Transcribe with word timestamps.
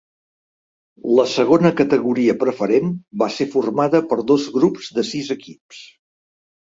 La 1.19 1.25
Segona 1.33 1.71
Categoria 1.81 2.35
Preferent 2.43 2.89
va 3.25 3.29
ser 3.35 3.47
formada 3.57 4.01
per 4.15 4.21
dos 4.33 4.49
grups 4.57 4.89
de 4.97 5.05
sis 5.11 5.31
equips. 5.41 5.85